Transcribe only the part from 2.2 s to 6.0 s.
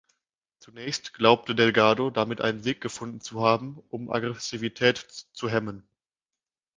einen Weg gefunden zu haben, um Aggressivität zu hemmen.